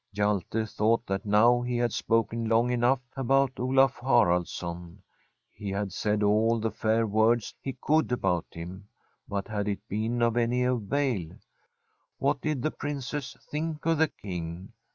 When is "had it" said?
9.47-9.87